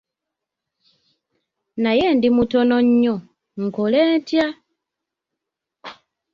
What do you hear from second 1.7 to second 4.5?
Naye ndi mutono nnyo, nkole ntya?